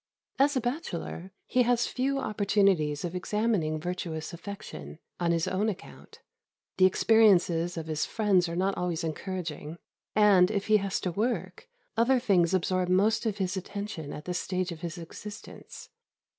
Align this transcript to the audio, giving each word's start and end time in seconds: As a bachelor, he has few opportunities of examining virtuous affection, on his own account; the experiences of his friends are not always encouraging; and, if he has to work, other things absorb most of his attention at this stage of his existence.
As 0.39 0.55
a 0.55 0.61
bachelor, 0.61 1.31
he 1.45 1.61
has 1.61 1.85
few 1.85 2.17
opportunities 2.17 3.05
of 3.05 3.13
examining 3.13 3.79
virtuous 3.79 4.33
affection, 4.33 4.97
on 5.19 5.31
his 5.31 5.47
own 5.47 5.69
account; 5.69 6.21
the 6.77 6.87
experiences 6.87 7.77
of 7.77 7.85
his 7.85 8.03
friends 8.07 8.49
are 8.49 8.55
not 8.55 8.75
always 8.75 9.03
encouraging; 9.03 9.77
and, 10.15 10.49
if 10.49 10.65
he 10.65 10.77
has 10.77 10.99
to 11.01 11.11
work, 11.11 11.67
other 11.95 12.17
things 12.17 12.55
absorb 12.55 12.89
most 12.89 13.27
of 13.27 13.37
his 13.37 13.55
attention 13.55 14.11
at 14.11 14.25
this 14.25 14.39
stage 14.39 14.71
of 14.71 14.81
his 14.81 14.97
existence. 14.97 15.89